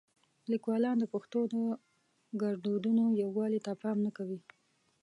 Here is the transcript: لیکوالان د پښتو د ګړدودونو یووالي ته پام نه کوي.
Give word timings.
لیکوالان 0.51 0.95
د 0.99 1.05
پښتو 1.13 1.39
د 1.53 1.55
ګړدودونو 2.41 3.03
یووالي 3.21 3.59
ته 3.65 3.71
پام 3.81 3.97
نه 4.05 4.11
کوي. 4.17 4.39